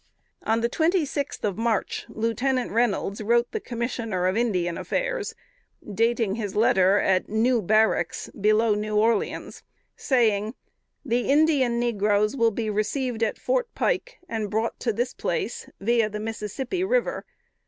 On 0.47 0.61
the 0.61 0.67
twenty 0.67 1.05
sixth 1.05 1.45
of 1.45 1.59
March, 1.59 2.07
Lieutenant 2.09 2.71
Reynolds 2.71 3.21
wrote 3.21 3.51
the 3.51 3.59
Commissioner 3.59 4.25
of 4.25 4.35
Indian 4.35 4.75
Affairs, 4.75 5.35
dating 5.87 6.33
his 6.37 6.55
letter 6.55 6.97
at 6.97 7.29
"New 7.29 7.61
Barracks," 7.61 8.27
below 8.31 8.73
New 8.73 8.95
Orleans, 8.97 9.61
saying, 9.95 10.55
"The 11.05 11.29
Indian 11.29 11.79
negroes 11.79 12.35
will 12.35 12.49
be 12.49 12.67
received 12.67 13.21
at 13.21 13.37
Fort 13.37 13.69
Pike, 13.75 14.17
and 14.27 14.49
brought 14.49 14.79
to 14.79 14.91
this 14.91 15.13
place, 15.13 15.69
via 15.79 16.09
the 16.09 16.19
Mississippi 16.19 16.83
River. 16.83 17.23